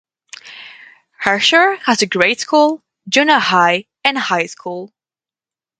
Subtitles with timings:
[1.23, 4.91] Herscher has a grade school, junior high, and high school.